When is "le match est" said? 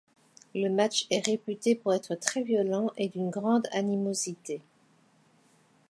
0.55-1.23